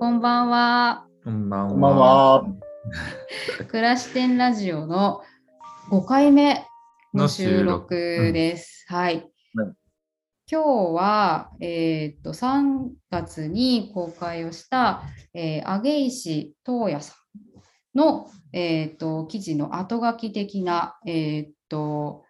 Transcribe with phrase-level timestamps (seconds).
[0.00, 1.06] こんばんは。
[1.24, 1.68] こんばんは。
[1.68, 2.44] こんばんは。
[3.68, 5.20] 暮らし店ラジオの
[5.90, 6.64] 5回目
[7.12, 7.92] の収録
[8.32, 8.86] です。
[8.88, 9.16] はい。
[9.16, 9.26] はい
[10.50, 15.02] 今日は、えー、と3月に公開をした、
[15.34, 17.14] えー、上石東也さ
[17.94, 22.24] んの、えー、と記事の後書き的な、えー、と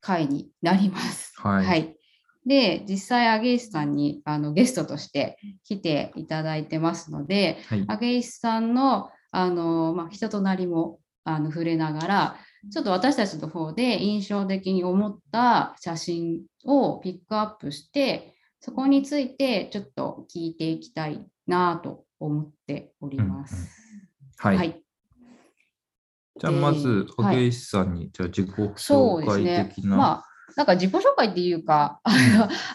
[0.00, 1.34] 回になります。
[1.40, 1.97] はい
[2.46, 7.86] で実際上石さんにあのゲストとして来ていただいてますので、はい。
[7.86, 12.36] 上石さんのあの、まあ、人となりもあの触れながら
[12.72, 23.70] ちょっと私たちの方で印象的に思った写真をピックアップしてそこについてちょっと聞いていきたいなと思っております。
[24.38, 24.56] はい。
[24.56, 24.82] はい、
[26.38, 29.86] じゃあ、まず、影石さんに、じゃあ、自己そう紹介ですね的。
[29.86, 29.96] な。
[29.96, 32.12] まあなんか自己紹介っていうか、あ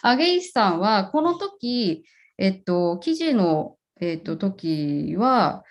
[0.03, 2.05] の上石さんはこの時、
[2.37, 5.63] えっと、記事の、えっと、時は、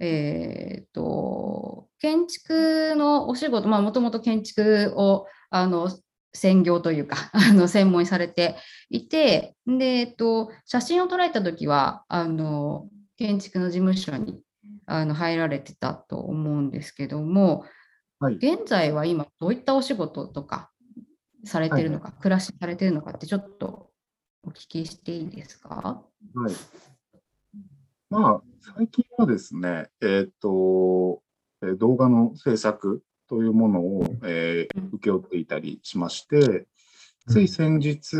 [0.00, 5.90] えっと、建築のお仕事、まあ、もともと建築をあの
[6.32, 8.56] 専業というか、 あの専門にされて
[8.90, 14.40] いて、で、えっと、写真を捉えた時は、あの建築の事務所に
[14.86, 17.64] あの入られてたと思うんですけども、
[18.18, 18.34] はい。
[18.34, 20.71] 現在は今どういったお仕事とか
[21.44, 23.90] されてるのか、暮らしされてるのかってちょっと
[24.44, 26.02] お聞きしていいですか？
[26.34, 26.52] はい。
[28.10, 28.42] まあ、
[28.76, 31.18] 最近はですね、えっ、ー
[31.76, 34.88] 動画の制作というものを、えーうん。
[34.94, 36.66] 請け負っていたりしまして、
[37.28, 38.16] つい先日、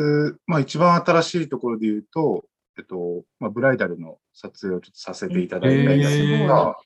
[0.46, 2.44] まあ一番新しいところで言うと、
[2.78, 6.80] えっと、まあ、ブライダルの撮影をちょっとさせていただいたりだとえーか、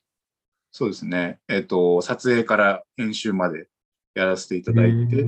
[0.72, 3.68] そうですね、えっと、撮影から編集まで
[4.14, 5.24] やらせていただいて、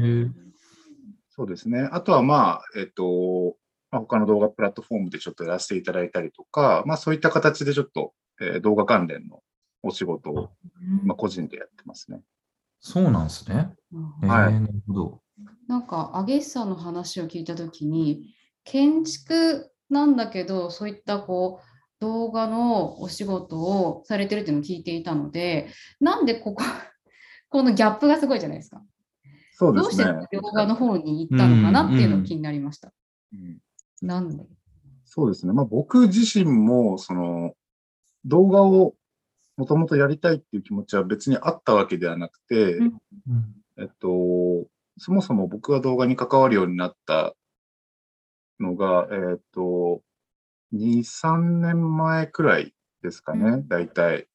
[1.38, 1.88] そうですね。
[1.92, 3.56] あとはまあ、えっと、
[3.92, 9.40] まあ、他の動画プラットフォームでちょっとやらせていただいたりとか、まあそういった形でちょっと、えー動画関連の
[9.84, 10.50] お仕事を、
[11.04, 12.20] まあ、個人でやってますね。
[12.80, 13.70] そうなんですね。
[13.92, 15.22] うんえーはいなるほど。
[15.68, 18.34] なんか、上石さんの話を聞いたときに、
[18.64, 21.66] 建築なんだけど、そういったこう
[22.00, 25.68] 動画のお仕事をされてるっていうのを聞いていたので、
[26.00, 26.64] なんでここ、
[27.48, 28.82] このギャップがすごいじゃないですか。
[29.58, 30.28] そうでどうしてすね。
[30.40, 32.92] 動画の方に行ったのかなっていうのうんうんが気になりました。
[33.32, 33.58] うん
[34.00, 34.46] なんで？
[35.04, 35.52] そうですね。
[35.52, 37.54] まあ僕自身も、その、
[38.24, 38.94] 動画を
[39.56, 42.94] もともとやりたいっていう気持ちは別にあったわけではなくて、うんうん
[43.78, 47.34] えっと、そもそも僕が動画に関わるようになった
[48.60, 50.02] のが、えっと、
[50.72, 54.28] 2、3年前くらいですかね、大体。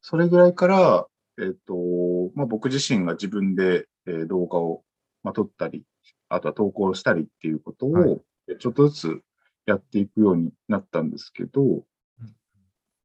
[0.00, 1.06] それぐらいから、
[1.38, 1.74] えっと、
[2.34, 4.82] まあ、僕自身が自分で、えー動画を、
[5.22, 5.84] まあ、撮ったり、
[6.28, 8.10] あとは投稿したりっていうことはい。
[8.10, 9.20] を、えちょっとずつ
[9.66, 11.84] やっていくようになったんですけど、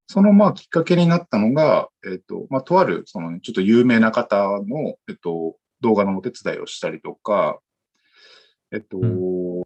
[0.07, 7.59] そのまあきっかけになったのが、えっ、と、まあとある、そのね、ちょっと有名な方の、えっと、動画のお手伝いをしたりとか、
[8.71, 9.59] えっと、う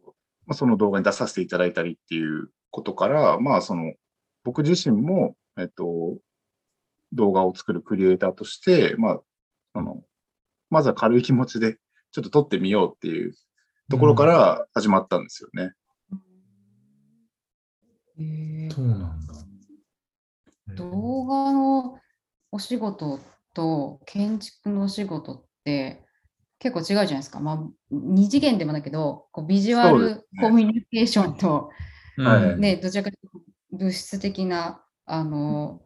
[0.45, 3.94] まあその動画に出させていただいたりっていうことから、まあその、
[4.44, 6.18] 僕自身も、えっと、
[7.12, 9.22] 動画を作るクリエイターとして、まあ、
[9.74, 10.03] あの、
[10.75, 11.78] まずは軽い気持ちで、
[12.12, 13.34] ちょっと撮ってみようっていう
[13.90, 15.72] ところから始まったんですよね。
[18.19, 19.34] へーそうなんだ。
[20.75, 21.97] 動画の
[22.52, 23.22] お仕事
[23.53, 26.03] と建築のお仕事って
[26.59, 27.40] 結構違うじゃないですか。
[27.40, 27.59] まあ、
[27.90, 31.69] 二次元でもだけど、こうビジュアルコミュニケーションと、
[32.18, 35.80] うんはいね、どちらかというと物質的なあの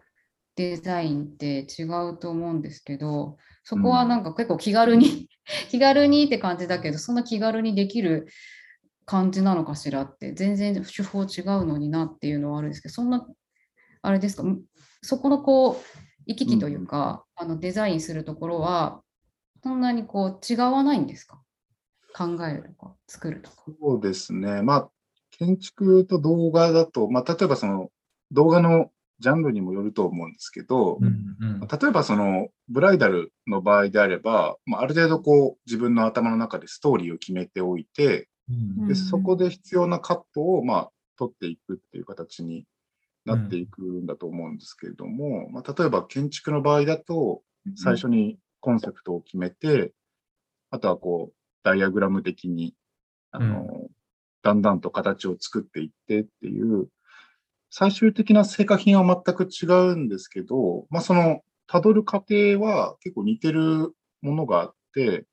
[0.60, 5.30] デザインって違うと思うんですけど、そこはなんか結構気軽に、
[5.72, 8.28] 気軽にって感じだけど、そんな気軽にできる
[9.06, 13.26] 感じなのかしらって、全然手法違うのになっていうのはあるんですけど、そんな、
[14.02, 14.60] あれですか、ん
[15.02, 15.76] そこのこう、
[16.26, 19.02] 行き来というか、あのデザインするところは、
[19.64, 21.42] そんなにこう違わないんですか？
[22.14, 23.64] 考えるとか、作るとか。
[23.82, 24.62] そうですね。
[24.62, 24.90] まあ、
[25.32, 27.92] 建築と動画だと、まあ、例えばその
[28.32, 31.60] 動画のジャンルにもよると思うんですけど、うんうん。
[31.60, 38.88] 例えばそのブライダルの場合であれば、まあ、ある程度こう自分の頭の中でストーリーを決めておいて、うんうん。
[38.88, 42.66] でそこで必要なカットをまあ取っていくっていう形に
[43.26, 47.42] なっていくんだと思うんですけれども、まあ、例えば建築の場合だと、
[47.76, 49.94] 最初にコンセプトを決めて、
[50.72, 51.34] あとはこう、
[51.64, 52.74] ダイアグラム的に、
[53.32, 53.88] あの、
[54.42, 56.88] だんだんと形を作っていってっていう、
[57.70, 65.24] 最終的な成果品は全く違うんですけど、まあその、辿る過程は結構似てるものがあって、やっ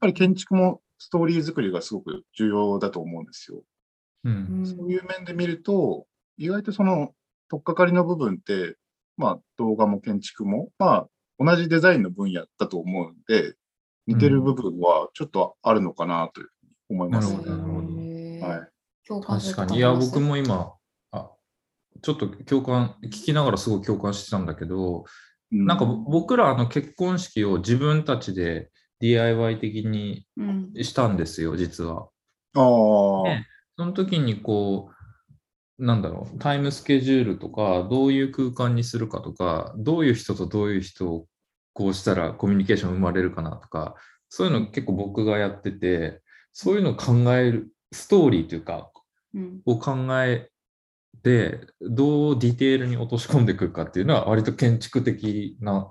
[0.00, 3.62] ぱり建築もストーリー作りがすごく重要だと思うんですよ。
[4.24, 6.06] うんそういう面で見ると、
[6.36, 7.12] 意外とその、
[7.48, 8.76] 取っかかりの部分って、
[9.16, 11.08] まあ、動画も建築も、まあ、
[11.38, 13.56] 同じデザインの分野だと思うんで、
[14.06, 17.36] 似てる部分はちょっとあるのかなというふうに思いますね。
[17.38, 18.72] なるほどなるほどはい。
[19.42, 19.76] 確かに。
[19.76, 20.74] いや、僕も今、あ
[22.02, 25.04] ちょっと共感、聞きながらすごい共感してたんだけど、
[25.52, 25.66] うん。
[25.66, 28.70] なんか僕らあの結婚式を自分たちで
[29.00, 30.72] DIY 的にうん。
[30.82, 32.08] したんですよ、実は。
[32.54, 33.46] ああ、ね
[33.78, 34.90] その時にこ
[35.78, 41.26] う、なんだろう、タイムスケジュールとか、どういう空間にするかとか、どういう人とどういう人を
[41.72, 43.94] こうしたらコミュニケーション生まれるかなとか、
[44.28, 46.20] そういうの結構僕がやってて、
[46.52, 48.90] そういうのを考える、ストーリーというか、
[49.34, 49.60] うん。
[49.64, 50.51] を考え
[51.22, 55.90] て、どうディテールに落とし込んでいくかっていうのは、割と建築的な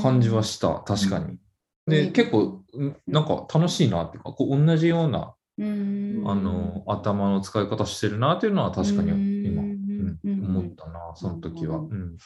[0.00, 1.38] 感じはした、確かに。
[1.86, 2.12] うで、ん。
[2.12, 2.96] 結構、ん。
[3.06, 9.10] なんか楽しいなっていうか、こう同じようなうんあの頭の使い方してるなっていうのは確かに
[9.44, 11.78] 今、うんうんうん思ったな、その時は。
[11.78, 12.16] うん。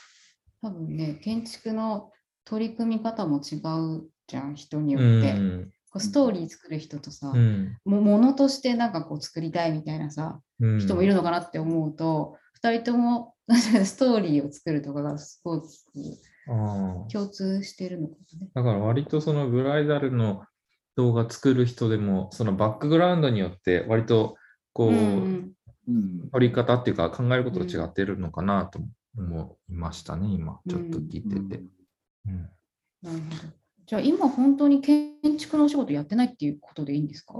[0.60, 2.12] 多分ね建築の
[2.44, 7.76] 取り組み方も違うじゃん人にようって、んこうストーリー作る人とさ、うん。
[7.84, 10.80] もものとしてなんかこう作りたいみたいなさうん。
[10.80, 15.68] 人もいるのかなって思うと、2人とも ストーリーを作るとかがすごく
[17.12, 18.50] 共通してるのかもね。
[18.54, 20.44] だから割とそのブライダルの
[20.96, 24.36] 動画作る人でも、そのバックグラウンドによって割と
[24.72, 25.52] こう、うん
[25.88, 26.30] うん。
[26.30, 28.80] 取り方っていうか考えることが違ってるのかなと
[29.18, 31.62] 思いましたね、今、ちょっと聞いてて。
[32.26, 32.50] うん。
[33.02, 33.61] なるほど。
[33.86, 37.34] じゃあ今本当に建築のお仕事やってないっていうことでいいんですか？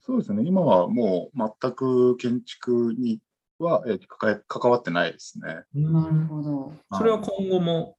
[0.00, 0.42] そうですね。
[0.44, 3.20] 今はもう全く建築に
[3.58, 3.98] は、えー
[4.46, 5.62] 関わってないですね。
[5.72, 6.72] なるほど。
[6.92, 7.96] それは今後も、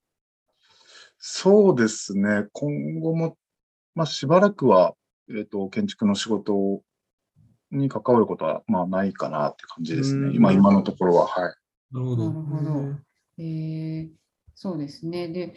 [1.18, 2.46] そうですね。
[2.52, 3.38] 今後も、
[3.96, 4.94] まあ、しばらくは、
[5.36, 6.84] えっ、と、建築の仕事
[7.72, 10.28] に関わることは、まあ、ないかなって感じですね。
[10.28, 11.54] うん今、今のところは、はい。
[11.92, 12.32] なるほど。
[12.32, 12.96] なるほど
[13.40, 14.10] えー
[14.54, 15.28] そうですね。
[15.30, 15.56] で、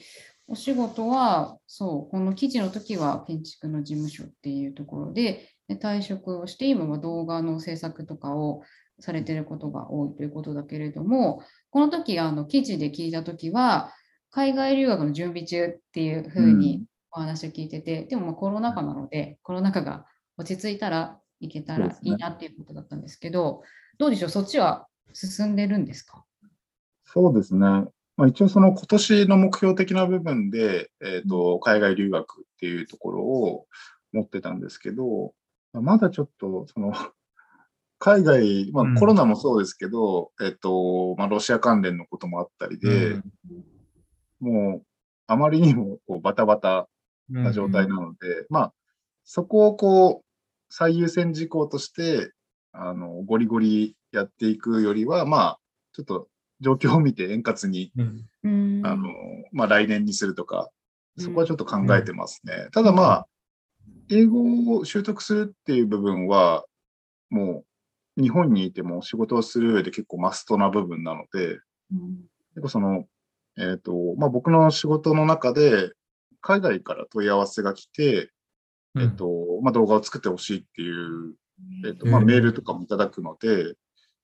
[0.50, 8.62] お仕事は、そう、この記事の時は建築の事務所っていうところで、で退職をして、今は動画の制作とかを
[8.98, 13.92] されてることが多いということだけれども、この時、あの記事で聞いた時は、
[14.30, 20.06] 海外留学の準備中っていうふうにお話を聞いてて、でもまあコロナ禍なので、コロナ禍が
[20.38, 23.62] 落ち着いたら行けたらいいなっていうことだったんですけど、
[23.98, 26.24] どうでしょう、そっちは進んでるんですか？
[27.04, 27.66] そうですね。
[28.18, 33.66] まあ、一応、その今年の目標的な部分で、えっ、と、海外留学っていうところを
[34.12, 35.34] 持ってたんですけど、
[35.72, 36.92] まあまだちょっと、その、
[38.00, 38.96] 海外、まうん。
[38.96, 43.22] あ、コロナもそうですけど、えっ、と、まあ、ロシア関連のこともあったりで、
[44.40, 44.82] もう、
[45.28, 46.88] あまりにもこうバタバタ
[47.30, 48.72] うんな状態なので、まあ、
[49.22, 50.24] そこをこう、
[50.70, 52.32] 最優先事項として、
[52.72, 55.60] あの、ゴリゴリやっていくよりは、まあ、
[55.92, 56.28] ちょっと
[56.60, 58.26] 状況を見て円滑に、うん。
[58.44, 58.48] う
[58.80, 58.86] ん。
[58.86, 59.08] あの、
[59.52, 60.70] まあ、来年にするとか、
[61.18, 62.68] そこはちょっと考えてますね。
[62.72, 62.86] たうん。
[62.86, 63.28] だまあ、
[64.10, 66.64] 英語を習得するっていう部分は、
[67.30, 67.64] も
[68.16, 71.60] う、日本にいても仕事をする上で結構マストな部分なので、
[71.92, 72.24] うん。
[72.54, 73.04] 結構その、
[73.56, 75.92] えっ、と、まあ、僕の仕事の中で、
[76.40, 78.30] 海外から問い合わせが来て、
[78.98, 79.26] えっ、と、
[79.62, 81.34] まあ、動画を作ってほしいっていう、
[81.86, 82.26] えっ、と、まあ、うん。
[82.26, 83.74] メールとかもいただくので、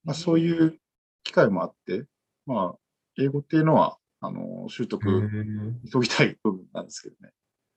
[0.05, 0.79] まあ、そういう
[1.25, 2.07] 機会もあって、
[2.47, 2.79] まあ、
[3.19, 7.33] 英語っていうのは、あの、習へ得、ー急ぎたい部分なんですけどね。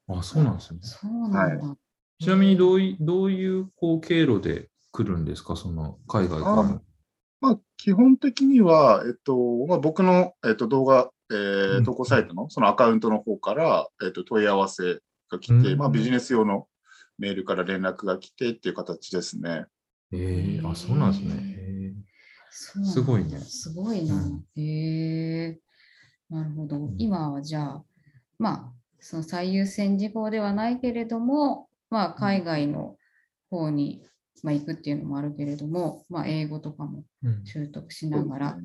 [0.10, 0.80] あ、そうなんですね。
[0.82, 1.76] そうなんだ。
[2.20, 6.82] ちなみにどういどういうこう経路で来るんですか、その海外からの。
[7.40, 9.36] まあ、基本的には、えっと、
[9.68, 16.68] まあ、僕の、えっと、動画、えうんー、投稿サイトのそのアカウントの方から、えっと、問い合わせが来て、うんまあ、ビジネス用の
[17.20, 19.66] メールから連絡が来てっていう形ですね。
[20.12, 21.67] えー、あ、そうなんですね。
[22.50, 24.16] すごいねすごいな。
[24.16, 25.60] うんへえ
[26.30, 26.96] なるほどん。
[26.98, 27.84] 今はじゃあ、
[28.38, 32.98] まあ、その最優先事項ではないけれども、まあ、海外の
[33.50, 34.04] 方に、
[34.44, 37.04] まあ、行くっていうのもあるけれども、まあ、英語とかも
[37.46, 38.58] 習得しながら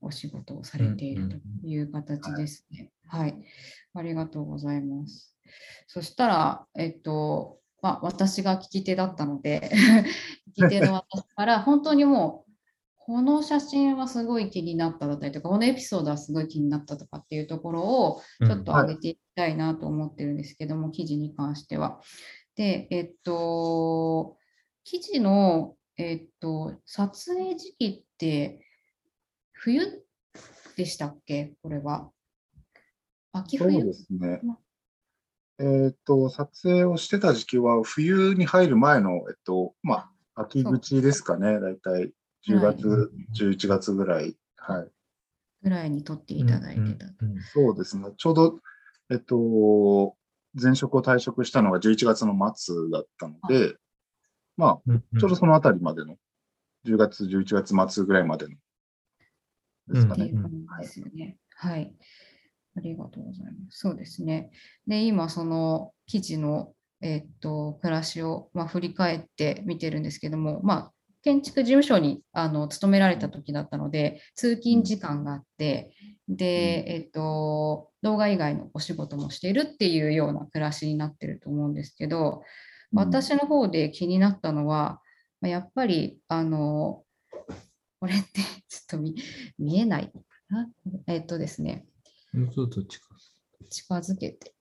[0.00, 2.90] お仕事をされているとうんいう形ですね。
[3.06, 3.36] はい。
[3.94, 5.36] ありがとうございます。
[5.86, 9.70] そしたら、えっと、まあ、私が聞き手だったので、
[10.56, 12.51] 聞き手の私から、本当にもう、
[13.04, 22.00] この写真はすごい気になっただったりとか、このエピソードはすごい気になったとかっていうところをちょっと上げていきたいなと思ってるんですけども、うんはい、記事に関しては。
[22.54, 24.36] で、えっと、
[24.84, 28.64] 記事の、えっと、撮影時期って
[29.52, 30.04] 冬
[30.76, 32.10] でしたっけ、これは。
[33.32, 33.80] 秋冬？
[33.80, 34.40] そうですね。
[35.58, 42.12] えー、っと、撮影をしてた時期は冬に入る前の、えっと、まあ、秋口ですかね、大体。
[42.48, 43.08] 10月、はい、
[43.40, 44.88] 11月ぐらい、はい。
[45.62, 47.06] ぐらいに取っていただいてた。
[47.20, 48.08] うんうんうん、そうですね。
[48.16, 48.58] ちょうど、
[49.10, 50.16] えっと、
[50.60, 53.76] 前職を退職したのが11月の末だったので、
[54.56, 56.16] まあ、ちょうどそのあたりまでの、
[56.86, 58.56] 10月、11月末ぐらいまでの、
[59.88, 60.26] ですかね。
[60.26, 61.36] うんうんはい、ですね。
[61.54, 61.94] はい。
[62.76, 63.78] ありがとうございます。
[63.78, 64.50] そうですね。
[64.86, 70.92] で、今、その記事の、えー、っと、暮らしを、まあ、振り返って見てるんですけども、まあ、
[71.22, 75.94] 建築事務所にあの勤められた時だったので、通勤時間があって、
[76.28, 82.42] で、えっと、動画以外のお仕事もしているっていうような暮らしになってると思うんですけど、
[82.92, 85.00] 私の方で気になったのは、
[85.40, 87.04] まあやっぱり、あの、
[88.00, 89.14] これってちょっと見
[89.58, 90.18] 見えないか
[90.50, 90.68] な？
[91.06, 91.86] えっとですね、
[92.52, 94.52] ちょっと近づけて。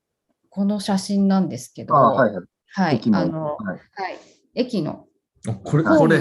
[0.50, 3.02] この写真なんですけど、あはいはい。
[3.14, 3.80] あの、はい。
[3.94, 4.18] はい、
[4.54, 5.11] 駅のあ、
[5.64, 6.20] これ、ホこれ。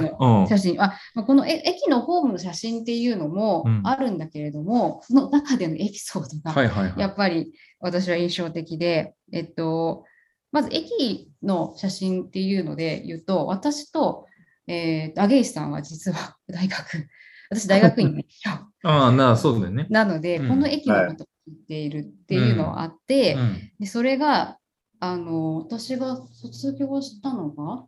[0.48, 7.00] 写真、あまあこのえ駅のホームの写真っていうのもうんあるんだけれども、その中でのエピソードがはいはいはい。
[7.00, 10.04] やっぱり私は印象的で、えっと、
[10.52, 14.26] まず駅の写真っていうので言うと、私と、
[14.66, 17.08] えー、アゲイスさんは実は 大学、
[17.50, 18.24] 私大学院。
[18.82, 19.86] ああ、なあ、そうだよね。
[19.90, 24.56] なので、うんこの駅のことを聞いているっていうのはあって、うんでそれが
[25.00, 27.86] あの私が卒業したのが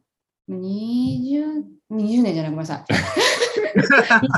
[0.49, 2.85] 20、20年じゃない、ごめんなさい。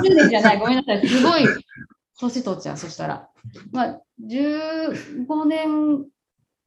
[0.03, 1.07] 20年じゃない、ごめんなさい。
[1.07, 1.45] すごい
[2.21, 3.29] 年取っちゃう、そしたら。
[3.73, 6.07] まあ、15年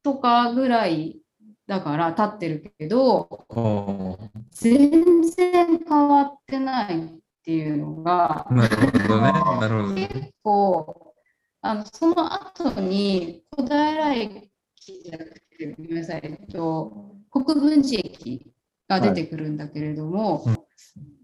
[0.04, 1.22] とかぐらい
[1.68, 7.10] だから経ってるけど、あ全然変わってないっ
[7.44, 9.32] ていうのがあ、、なるほどね。
[9.32, 10.08] なるほどね。
[10.08, 11.14] 結構、
[11.62, 14.50] あのその後に小平駅
[14.86, 18.52] じゃなくて、ごめんなさい、えっと、国分寺駅
[18.88, 20.58] が出てくるんだけれども、うん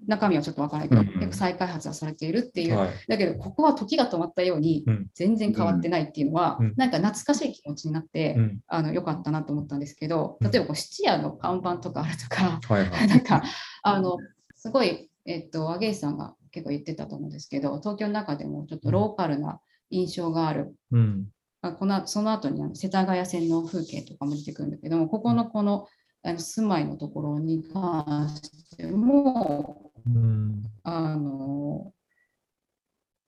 [0.08, 2.90] 中身はちょっとわからないけど、うんうん結構再開発はされているっていう、はい。
[3.08, 8.60] だけど、ここは時が止まったようにうん、全然変わってないっていうのは、うんなんか懐かしい気持ちになって、うん。
[8.68, 13.08] あのよかったなと思ったんですけど、うん例えばこう質屋の看板とかあるとか、はいはい。
[13.08, 13.44] なんか、
[13.84, 14.18] あの、
[14.56, 20.76] すごい、えっと、アゲイさんが結構言ってたと思うんですけど、東京の中でもちょっとローカルな印象がある。
[20.92, 21.28] うん。
[21.62, 25.88] あこのその後にあの世田谷線の風景とかも出てくるんだけども、ここのこの
[26.24, 30.64] あの住まいのところに関しても、うん。
[30.84, 31.94] あの、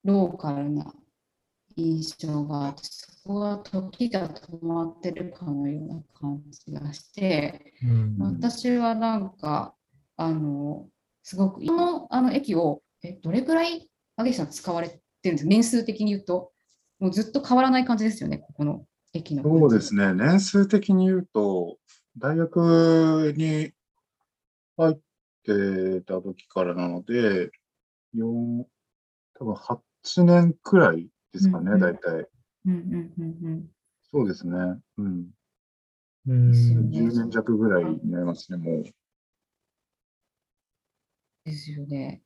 [0.04, 0.94] ローカルな
[1.76, 9.76] 印象があって、そこは時が止まってるかのような感じがして、うん私はなんか、
[10.16, 10.88] あの、
[11.24, 15.50] すごく、このあの駅を、え、どれくらい、あげさん使われてるんですか？
[15.50, 16.52] 年数的に言うと、
[17.00, 19.44] もうずっと変わらない感じですよね、ここの駅の。
[19.44, 20.14] そうですね。
[20.14, 21.78] 年数的に言うと、
[22.18, 23.74] 大学に
[24.78, 25.00] 入っ
[25.44, 27.52] てた時からなので、
[28.14, 28.66] 4、
[29.38, 32.30] 多分8年くらいですかね、うんうん大体。
[32.66, 33.68] うんうんうんうん。
[34.12, 34.58] そうですね。
[34.98, 35.30] うん。
[36.28, 38.84] うんですよね10年弱ぐらいになりますね、もう。
[41.44, 42.22] ですよね。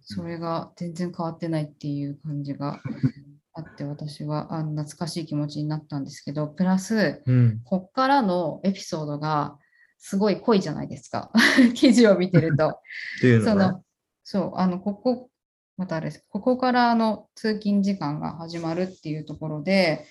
[0.00, 2.82] それが全然変わってないっていう感じが
[3.58, 7.60] あって、私はあ懐かしい気持ちになったんですけど、プラス、うん。
[7.64, 9.58] こっからのエピソードが
[9.98, 11.32] すごい濃いじゃないですか。
[11.74, 12.68] 記事を見てると。
[13.18, 13.84] っていうのはその、
[14.22, 15.30] そう、あの、ここ、
[15.76, 16.24] またあれです。
[16.28, 20.06] ここからあの通勤時間が始まるっていうところで、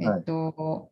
[0.00, 0.90] えはいっと、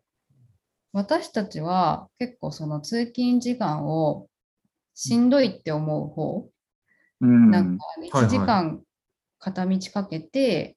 [0.93, 4.29] 私たちは結構その通勤時間を
[4.95, 6.49] しんどいって思う方、
[7.21, 7.51] うん。
[7.51, 8.81] なんかはい1時間
[9.41, 10.77] 片道かけて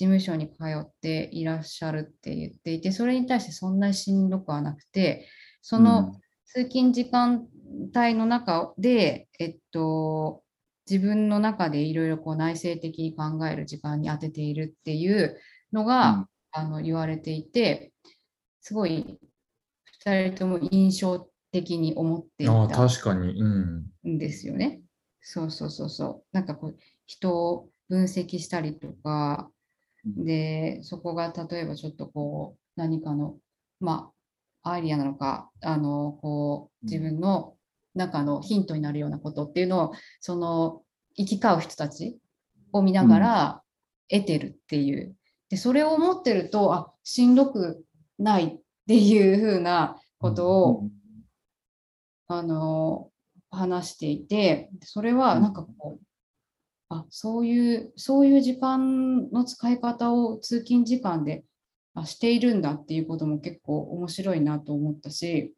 [0.00, 5.28] 事務所に通っていらっしゃるって言っていて、それに対してそんなにしんどくはなくて、
[5.60, 6.14] その
[6.46, 7.46] 通勤時間
[7.94, 10.42] 帯の中で、えっと、
[10.88, 15.38] 自分の中でいろいろこう内省的に考える時間に当てているっていう
[15.70, 17.92] のが、うんあの言われていて、
[18.60, 19.20] すごい
[20.04, 23.40] 2人とも印象的に思っていた確かに。
[23.40, 23.44] う
[24.08, 24.14] ん。
[24.14, 24.80] んですよね。
[25.20, 26.24] そうそうそうそう。
[26.32, 26.76] なんかこう
[27.06, 29.59] 人を分析したりとか、うん
[30.04, 33.36] で、そこが例えばちょっとこう何かの、
[33.80, 34.10] ま
[34.62, 37.54] あ、アイディアなのか、あの、こう自分の
[37.94, 40.82] 中のヒントになるようなことっていうのを、その
[41.16, 42.18] 行き交う人たち
[42.72, 43.62] を見ながら
[44.08, 45.14] 得てるっていう。
[45.48, 47.84] で、それを思ってると、あ、しんどく
[48.18, 50.88] ないっていうふうなことを、
[52.28, 53.10] あの
[53.50, 56.04] 話していて、それはなんかこう、
[56.90, 61.44] あそういう、そういう時間の使い方を通勤時間で
[61.94, 65.54] あしているんだっていうことも結構面白いなと思ったし、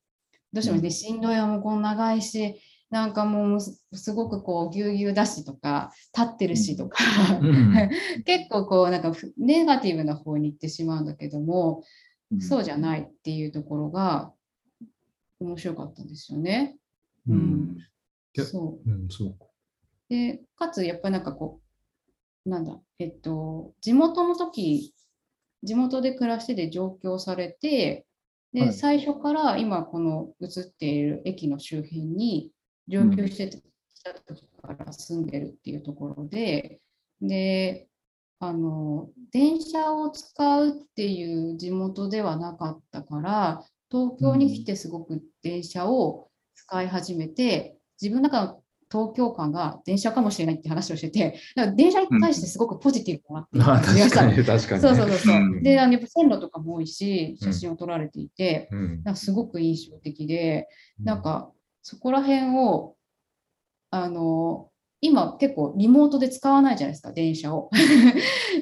[0.53, 2.61] どうしてもね、しんどいわ、もうこの長いし、
[2.91, 6.99] なんかもうすすごくこうぎゅうぎゅうだしとか立ってるしとか、
[7.41, 7.75] うん。
[8.27, 11.83] 結構こうなんかふネガティブな方に行ってしまうんだけども、
[12.41, 14.35] そうじゃないっていうところが
[15.41, 16.77] 面白かったんですよね。
[17.27, 17.77] ううんん、
[18.37, 18.91] いやそう。
[18.91, 19.47] うん、そうか。
[20.13, 21.61] でかつやっぱりなんかこ
[22.45, 24.95] うなんだえっと地元の時
[25.63, 28.05] 地元で暮らしてて上京されて
[28.53, 28.73] で、はい。
[28.75, 32.51] 最初から今この映っている駅の周辺に
[32.89, 33.49] 上京して
[34.05, 36.81] た時から住んでるっていうところで、
[37.23, 37.89] で
[38.41, 48.62] あの電車を使うっていう地元ではなかったから東京に来てすごく電車を使い始めて、自分の中の
[48.93, 54.89] 東京間が電車かもしれないって話をしてて、だから電車に対してすごくポジティブだなっていう確かに、確かに、ね。
[54.89, 59.03] そうそうそうで、あのやっぱ線路とかも多いし、写真を撮られていて、うん。
[59.03, 60.69] なんかすごく印象的で、
[61.03, 62.97] なんかそこら辺を、
[63.91, 64.69] あの、
[65.01, 67.71] 今結構リモートで使わないじゃないですか、電車を。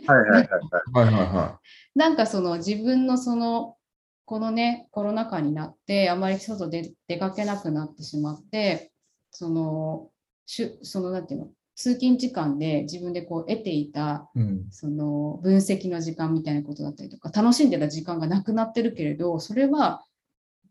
[0.07, 1.07] はいはいはいはい。
[1.07, 1.61] はいはいは
[1.95, 3.77] なんかその自分のその、
[4.25, 8.93] このね、コロナ禍になって、あまり外で出かけなくなってしまって、
[9.33, 10.10] その、
[10.51, 14.41] しゅそのなんていうの、通勤時間で自分でこう得ていたい。
[14.41, 14.67] うん。
[14.71, 20.05] その分析の時間みたいなことだったりとか楽しんでた時間がなくなってるけれどそれは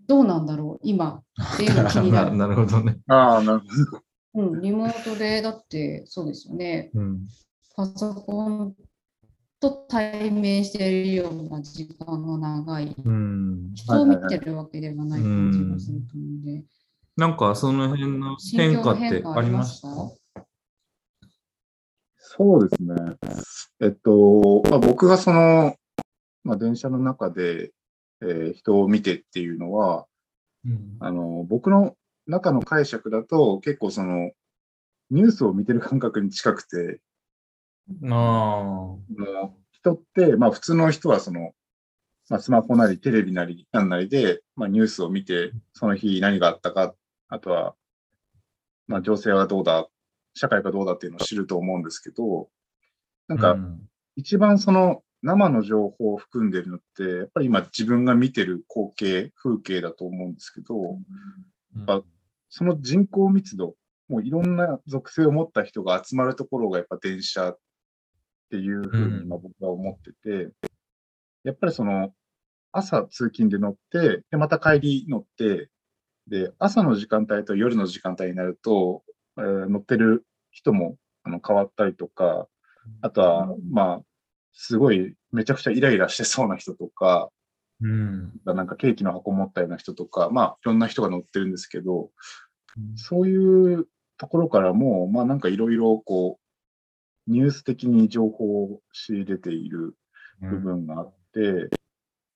[0.08, 1.24] どうなんだろう今
[1.56, 2.98] っていうのが気にななる、 なるほどね。
[3.08, 3.66] ああ、なるほ
[4.36, 4.44] ど。
[4.50, 7.28] うん、リモートでだってそうですよねうん。
[7.76, 8.76] パソコン
[9.62, 13.72] と対面しているような時間の長いうん。
[13.74, 16.64] 人を見てるわけではない感じがすると思うので、
[17.20, 19.90] なんかその辺の変化ってありました？
[22.18, 22.96] そうですね。
[23.82, 25.76] えっと、まあ、僕がその、
[26.46, 27.72] まあ、電車の中で、
[28.22, 30.06] えー人を見てっていうのは、
[30.66, 30.98] うん。
[31.00, 31.96] あの、僕の
[32.28, 34.32] 中の解釈だと結構その、
[35.12, 37.02] ニュースを見てる感覚に近くて、
[38.12, 41.52] あ人って、まあ普通の人はその、
[42.30, 46.93] まあスマホなりテレビなりなんなりで、まあニュースを見て、その日何があったか、
[47.30, 47.76] あとは、
[48.88, 49.88] まあ情勢はどうだ、
[50.34, 52.50] 社会がどうだっていうのを知ると思うんですけど、
[53.28, 53.89] なんかうん。
[54.15, 60.98] 一番その生の情報を含んでるのって、やっぱり今自分が見てる光景、風景だと思うんですけど、
[61.86, 62.04] ぱ
[62.50, 63.76] その人口密度、
[64.08, 67.60] もういろんな属性を持った人が集まるところがやっぱ電車っ
[68.50, 70.52] ていうふうに今僕は思ってて、
[71.44, 72.13] やっぱりその
[72.72, 75.70] 朝通勤で乗って、で、また帰り乗って、
[76.30, 79.04] で、朝の時間帯と夜の時間帯になると、
[79.38, 82.48] えー乗ってる人もあの変わったりとか、
[83.02, 84.02] あとは、まあ、
[84.54, 87.30] すごいめちゃくちゃイライラしてそうな人とか、
[87.82, 88.34] うん。
[88.46, 92.10] なんかケーキの箱持ったような人とか、まあ、いろんな人が乗ってるんですけど、
[92.96, 93.88] そういう
[94.18, 96.39] ところからも、まあなんかいろいろこ
[97.28, 99.96] う、ニュース的に情報を仕入れている
[100.42, 101.70] 部分があって、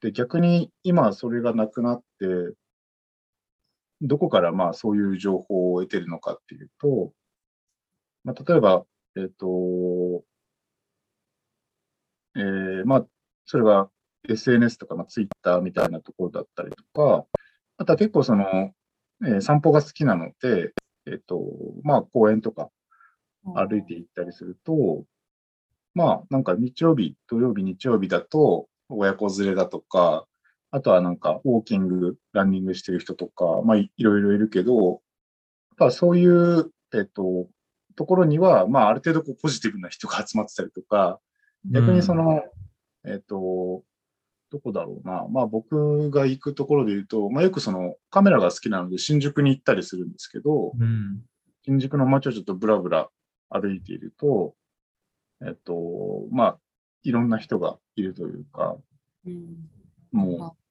[0.02, 2.26] で、逆に今それがなくなって、
[4.04, 7.14] どこからまあそういう情報を得てるのかっていうと、
[8.24, 8.86] まあ例えば、
[9.16, 10.24] えっ、と、
[12.36, 13.06] えーまあ、
[13.46, 13.90] それが
[14.28, 17.26] SNS とか、まあ、Twitter みたいなところだったりとか、
[17.78, 18.74] あとは結構その、
[19.26, 20.74] えー散歩が好きなので、
[21.06, 21.42] えっ、と、
[21.84, 22.70] まあ公園とか
[23.44, 25.06] 歩いて行ったりすると、
[25.94, 30.26] まあなんか日曜日、土曜日、日曜日だと親子連れだとか、
[30.76, 35.00] あとはなんかウォーキング、ランニングしてる人とか、まあいいろいろいるけど、やっ
[35.78, 37.48] ぱそういう、えっ、と、
[37.96, 41.20] ところには、まあある程度こうポジティブな人が集まってたりとか、
[41.64, 42.42] 逆にその、
[43.06, 43.84] えっ、と、
[44.50, 45.28] どこだろうな。
[45.30, 51.22] まあ僕が行くところで言うと、まあよくそのカメラが好きなので新宿に行ったりするんですけど、うん。
[51.66, 53.10] 新宿の街をちょっとブラブラ
[53.52, 54.56] 歩いていると、
[55.46, 55.76] えっと、
[56.32, 56.58] まあ、
[57.04, 58.76] いろんな人がいるというか、
[59.28, 59.70] うん
[60.14, 60.63] もう、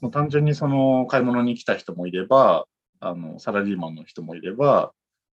[0.00, 2.66] もう単純にその買い物に来た人もいれば、
[3.00, 4.92] あの、サラリーマンの人もいれば、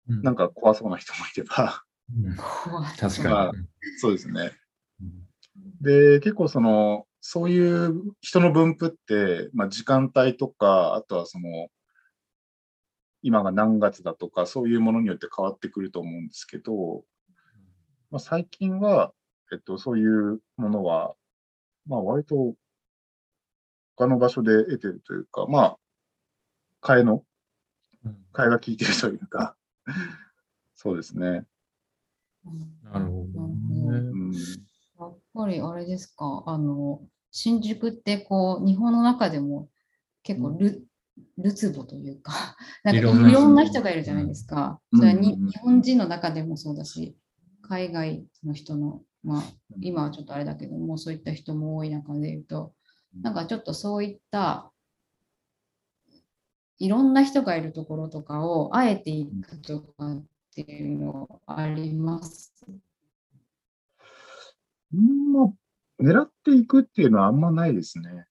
[0.08, 3.66] うんなんか怖そうな人もいれば、うん怖い確まあかに。
[3.98, 4.52] そうですね。
[5.02, 5.28] うん
[5.80, 11.68] で、結構その、そういう人の分布って、まあ時間帯とか、あとはその、
[13.22, 17.04] 今が何月だとか、そういうものによって変わってくると思うんですけど、
[18.10, 19.12] まあ、最近は、
[19.52, 21.14] えっと、そういうものは、
[21.86, 22.54] まあ割と
[23.98, 25.78] 他の場所で得てるというか、まあ、
[26.80, 27.24] 替えの、
[28.04, 28.16] うん。
[28.32, 29.56] 替えが効いてるというか、
[30.76, 31.44] そうですね。
[32.84, 33.56] なるほどね。
[33.98, 34.32] うん、
[35.00, 39.68] やっぱりあれですか、あの、新宿ってこう、日本の中でも
[40.22, 40.86] 結構ル,、
[41.36, 44.80] るつぼというか、 なんかいいろんな人がいるじゃないですか。
[44.92, 45.00] うん。
[45.00, 45.50] それはにうんうん。
[45.50, 47.16] 日本人の中でもそうだし、
[47.62, 49.42] 海外の人の、まあ、
[49.80, 52.74] 今はちょっとあれだけども、そういった人も多い中で言うと、
[53.22, 54.72] なんかちょっとそういった、
[56.78, 62.52] いろんな人がいるところとかを、あえて行くとかっていうのあります？
[64.94, 68.26] うんまあ、狙っていくっていうのはあんまないですね。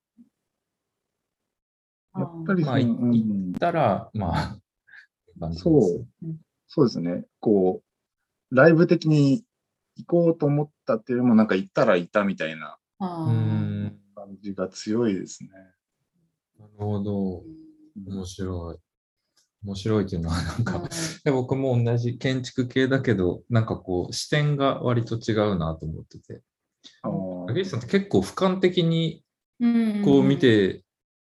[2.18, 3.12] やっぱりその、まあいうん。
[3.52, 4.58] 行ったら、まあ、
[5.54, 6.88] そううん、そう。
[6.88, 7.26] ですね。
[7.40, 7.84] こ
[8.52, 9.44] う、ライブ的に
[9.98, 12.78] 行こうと思ったっていうよりも、なんか行ったらいたみたいな。
[13.00, 13.32] うー。
[13.32, 15.50] ん、感じが強いですね。
[16.60, 17.44] なるほど。
[18.06, 18.78] 面白い。
[19.64, 20.90] 面白いっていうのは、なんか、うん
[21.24, 26.42] で僕も同じ建築系だけど、なんかこう、視点が割と違うなと思ってて。
[27.48, 29.24] 竹内さんって結構俯瞰的に
[29.60, 30.84] うんこう見て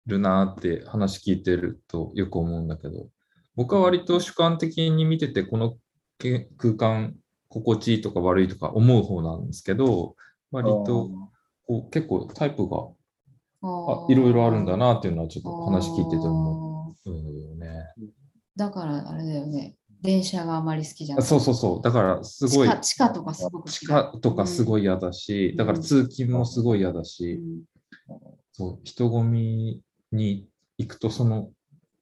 [0.06, 3.10] るなって話聞いてるとよく思うんだけど、
[3.56, 5.78] 僕は割と主観的に見てて、この
[6.20, 7.16] け空間
[7.50, 10.16] 心地いいとか悪いとか思う方なんですけど、
[10.52, 11.10] 割と
[11.72, 12.80] こう結構タイプが
[13.64, 17.86] あいろいろあるんだなっていうのはちょっと話聞いてて思うよね。
[18.58, 19.76] だからあれだよね。
[20.02, 21.26] 電車があまり好きじゃなあい。
[21.26, 21.82] そうそうそう。
[21.82, 27.62] だからすごい地下とかすごく地下とかすごい嫌だし、うんだから通勤もすごい嫌だし、うん
[28.52, 29.82] そう人混み
[30.12, 30.46] に
[30.78, 31.52] 行くとその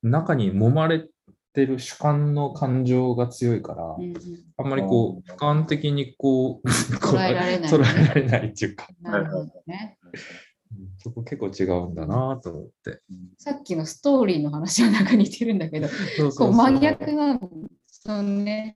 [0.01, 1.07] 中に揉まれ
[1.53, 4.15] てる主観の感情が強いから、うんうん。
[4.57, 6.67] あんまりこう俯瞰的にこう
[6.99, 9.97] 捉えられない捉えられないっていうか、なるほどね。
[10.03, 10.11] うん
[10.99, 13.01] そこ結構違うんだなと思って。
[13.37, 17.49] さっきのストーリーの話はなんか似てるんだけど、そうこう真逆なの、
[17.87, 18.75] そのね、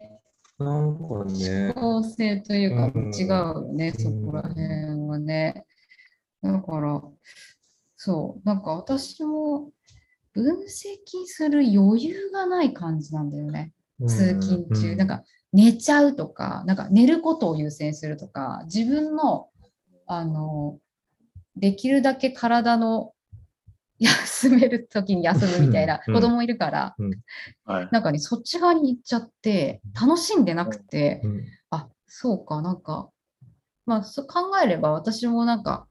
[0.57, 3.11] なんかね、構成というかうん。
[3.13, 5.65] 違うよね、そこら辺はね。
[6.41, 7.01] だから、
[7.95, 9.71] そう、なんか私も
[10.33, 13.71] 分析する余裕がない感じなんだよね。
[14.07, 19.49] 通勤中、なんか寝ちゃうとか、なんか寝ることを優先するとか、自分の、
[20.07, 20.79] あの、
[21.55, 23.13] できるだけ体の
[23.99, 26.13] 休めるときに休むみたいなうん。
[26.13, 26.95] 子供いるから、
[27.65, 27.89] はい。
[27.91, 31.41] なんかね、そっち側に行っちゃって、楽しんでなくて、うん。
[31.69, 33.09] あ、そうか、なんか、
[33.85, 35.87] まあ、そう考えれば私もなんか、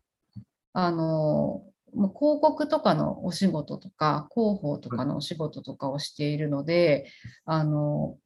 [0.72, 1.62] あの、
[1.94, 7.06] もう広告とかのお仕事とか、広報とかのお仕事とかをしているので、
[7.44, 8.16] あの、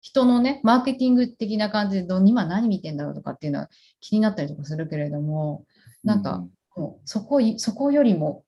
[0.00, 5.64] 人のね、マーケティング的な感じでど、今何見てんだろうとかっていうのは気になったりとかするけれども、
[6.04, 6.44] なんか、
[6.76, 8.44] もうそこい、そこよりも、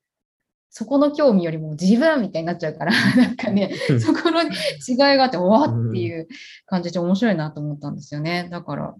[0.69, 6.27] そこの興味よりも自分みたいになっちゃうから、 なんかね、そこの違いがあって、わーっていう
[6.65, 8.47] 感じで面白いなと思ったんですよね。
[8.49, 8.95] だから、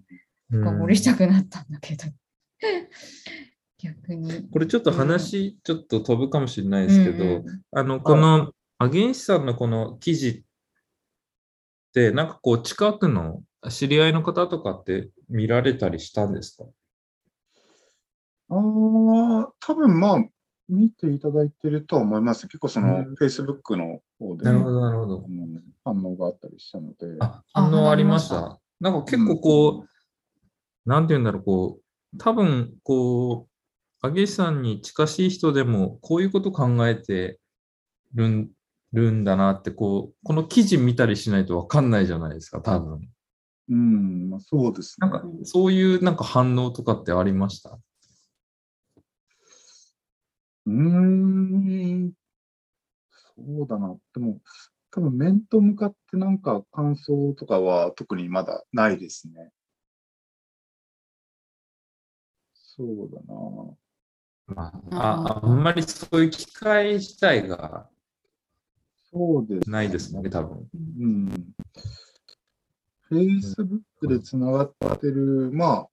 [0.50, 2.04] 深掘りしたくなったんだけど。
[3.82, 4.48] 逆に。
[4.50, 10.42] これちょっと話、ちょっと飛ぶかもしれないですけど、うんうんあの、この、アゲンシさんのこの記事っ
[11.92, 16.64] て、なんかこう、近くの知り合いの方とかって見られたりしたんですか？
[18.52, 18.54] あ
[19.48, 20.24] あ、多分まあ、
[20.68, 22.46] 見ていただいてるとは思います。
[22.46, 25.16] 結構その、うん Facebook の方で、なるほど、なるほど。
[25.18, 28.60] うん反応があったりしたので、あ、反応ありましあた。
[28.80, 31.80] なんか結構こう、なんて言うんだろう、こ
[32.14, 33.49] う、多分こう、
[34.02, 37.38] アゲさんに近しい人でも、こういうこと考えて
[38.14, 38.50] るん
[38.92, 43.10] るんだなって、こう、この記事見たりしないとわかんないじゃないですか、多分。
[43.68, 45.08] うん、まあ、そうですね。
[45.08, 47.78] なんか、そういうなんか反応とかってありました？
[50.66, 52.12] うーん、
[53.36, 53.96] そうだな。
[54.14, 54.40] でも、
[54.90, 59.52] 多分面と向かってなんか感想とかは特にまだないですね。
[62.54, 63.76] そうだな。
[64.54, 67.88] まあ、ああんまりそういう機会自体が
[69.12, 69.68] そうです。
[69.68, 70.68] ないですね、多分。
[70.72, 71.54] うん。
[73.10, 75.88] Facebook でつながってる、まあ、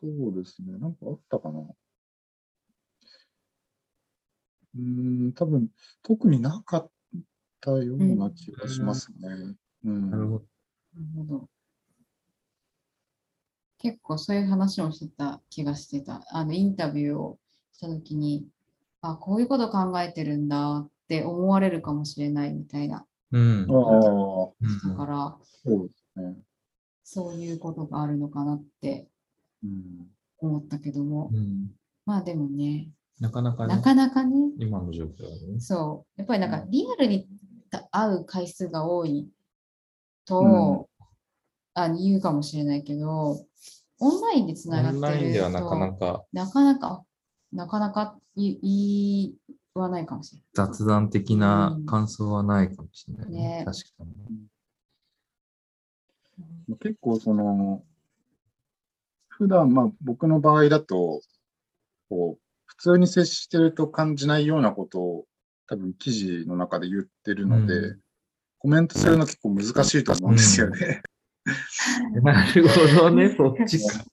[0.00, 0.78] そうですね。
[0.78, 1.60] なんかあったかな。
[1.60, 5.68] うーん、多分、
[6.02, 6.90] 特になかっ
[7.60, 9.56] たような気がしますね。
[9.84, 10.10] うん。
[10.10, 10.46] なるほど。
[10.94, 11.50] なるほど。
[13.78, 16.22] 結構そういう話をしてた気がしてた。
[16.30, 17.38] あのインタビューを
[17.72, 18.46] したときに、
[19.02, 23.04] あ、こういうこと考えてるんだって思われるかもしれないみたいな。
[23.32, 23.68] うんああ、。
[23.68, 25.36] そうんだから、
[25.72, 26.36] うですね。
[27.04, 29.08] そういうことがあるのかなって
[29.62, 30.08] うん。
[30.38, 31.70] 思ったけども、うん
[32.04, 35.60] まあでもね、なかなかねな、かなかね、今の状況はね。
[35.60, 37.26] そう、やっぱりなんかリアルに
[37.90, 39.28] 会う回数が多い
[40.24, 40.95] と、うん
[41.78, 43.38] あ言うかもしれないけど、
[43.98, 47.04] オンラインでつながってると、オンラインではなかなか、なかなか、
[47.52, 49.34] なかなかいいい
[49.74, 53.58] はないかもしれ雑談的な感想はないかもしれないね。
[53.58, 54.04] ね確か
[56.68, 56.76] に。
[56.78, 57.84] 結構その、
[59.28, 61.20] 普段まあ僕の場合だと、
[62.08, 65.26] こう、普通に接してると感じないようなことを
[65.66, 68.00] 多分記事の中で言ってるので、う
[68.60, 71.02] コメントするの結構難しいと思うんですよね。
[72.22, 74.04] なるほどね、 そっちか。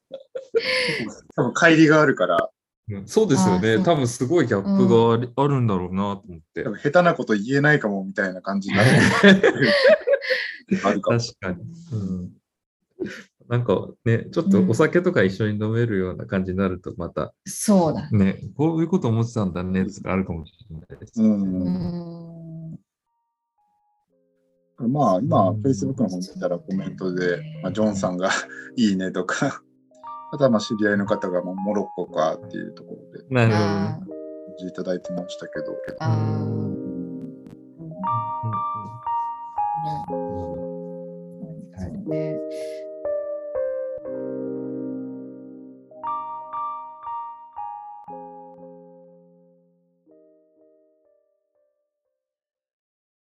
[1.35, 2.49] 多分乖離があるから、
[2.89, 3.81] うんそうですよね。
[3.81, 8.89] 多分すごいギャップがあるんだろうなと思って下手なこと言えないかもみたいな感じになる
[10.83, 11.17] あるかも。
[11.23, 11.63] 確かに。
[11.93, 12.29] うん。
[13.47, 17.31] なんかね、ちょっとお酒とか一緒に飲めるような感じになると、またない。
[17.45, 18.09] そうだ。
[18.11, 21.21] ね、こういうこと思ってたんだねとかあるかもしれないです。
[21.21, 21.25] う。
[21.25, 22.79] うんん。
[24.87, 28.29] まあ今、Facebook の方見たらコメントで、まあ、ジョンさんが
[28.75, 29.61] いいねとか
[30.31, 34.67] あとはまあ知り合いの方がまあモロッコかっていうところで、なるほど。
[34.67, 35.71] いただいてましたけど。
[35.71, 35.77] は
[41.87, 42.92] い、